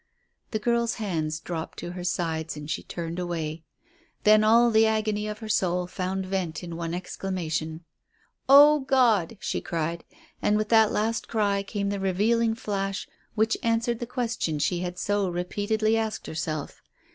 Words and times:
The 0.49 0.57
girl's 0.57 0.95
hands 0.95 1.39
dropped 1.39 1.77
to 1.77 1.91
her 1.91 2.03
sides 2.03 2.57
and 2.57 2.67
she 2.67 2.81
turned 2.81 3.19
away. 3.19 3.61
Then 4.23 4.43
all 4.43 4.71
the 4.71 4.87
agony 4.87 5.27
of 5.27 5.37
her 5.45 5.47
soul 5.47 5.85
found 5.85 6.25
vent 6.25 6.63
in 6.63 6.75
one 6.75 6.95
exclamation. 6.95 7.81
"Oh, 8.49 8.79
God!" 8.79 9.37
she 9.39 9.61
cried. 9.61 10.03
And 10.41 10.57
with 10.57 10.69
that 10.69 10.91
last 10.91 11.27
cry 11.27 11.61
came 11.61 11.89
the 11.89 11.99
revealing 11.99 12.55
flash 12.55 13.07
which 13.35 13.59
answered 13.61 13.99
the 13.99 14.07
question 14.07 14.57
she 14.57 14.79
had 14.79 14.97
so 14.97 15.29
repeatedly 15.29 15.95
asked 15.95 16.25
herself. 16.25 16.81